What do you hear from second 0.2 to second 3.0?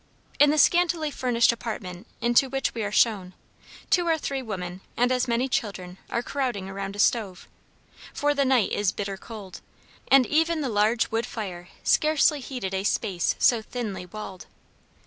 In the scantily furnished apartment into which we are